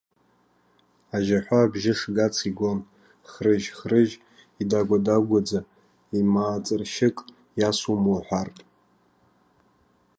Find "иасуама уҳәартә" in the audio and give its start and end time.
7.59-8.61